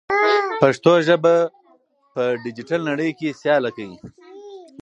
[0.61, 1.35] پښتو ژبه
[2.13, 3.93] په ډیجیټل نړۍ کې سیاله کړئ.